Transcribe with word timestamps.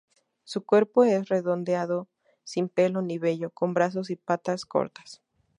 Su 0.45 0.65
cuerpo 0.65 1.03
es 1.03 1.29
redondeado, 1.29 2.07
sin 2.43 2.69
pelo 2.69 3.03
ni 3.03 3.19
vello, 3.19 3.51
con 3.51 3.75
brazos 3.75 4.09
y 4.09 4.15
patas 4.15 4.65
cortos. 4.65 5.21